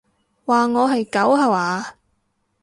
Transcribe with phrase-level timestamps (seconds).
[0.45, 1.97] 話我係狗吓話？